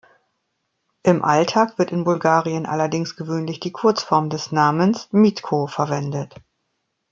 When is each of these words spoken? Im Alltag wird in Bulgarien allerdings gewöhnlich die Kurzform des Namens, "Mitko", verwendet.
Im 1.03 1.23
Alltag 1.23 1.77
wird 1.77 1.91
in 1.91 2.05
Bulgarien 2.05 2.65
allerdings 2.65 3.15
gewöhnlich 3.15 3.59
die 3.59 3.71
Kurzform 3.71 4.31
des 4.31 4.51
Namens, 4.51 5.07
"Mitko", 5.11 5.67
verwendet. 5.67 6.33